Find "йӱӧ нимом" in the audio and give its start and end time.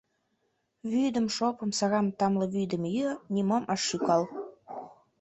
2.95-3.63